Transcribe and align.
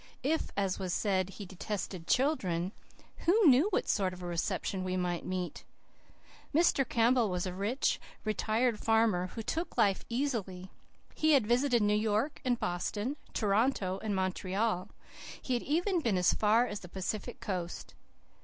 If, 0.23 0.49
as 0.57 0.79
was 0.79 0.95
said, 0.95 1.29
he 1.29 1.45
detested 1.45 2.07
children, 2.07 2.71
who 3.17 3.39
knew 3.45 3.67
what 3.69 3.87
sort 3.87 4.13
of 4.13 4.23
a 4.23 4.25
reception 4.25 4.83
we 4.83 4.97
might 4.97 5.27
meet? 5.27 5.63
Mr. 6.55 6.89
Campbell 6.89 7.29
was 7.29 7.45
a 7.45 7.53
rich, 7.53 7.99
retired 8.25 8.79
farmer, 8.79 9.27
who 9.35 9.43
took 9.43 9.77
life 9.77 10.03
easily. 10.09 10.71
He 11.13 11.33
had 11.33 11.45
visited 11.45 11.83
New 11.83 11.93
York 11.93 12.41
and 12.43 12.59
Boston, 12.59 13.15
Toronto 13.35 13.99
and 14.01 14.15
Montreal; 14.15 14.89
he 15.39 15.53
had 15.53 15.61
even 15.61 15.99
been 16.01 16.17
as 16.17 16.33
far 16.33 16.65
as 16.65 16.79
the 16.79 16.89
Pacific 16.89 17.39
coast. 17.39 17.93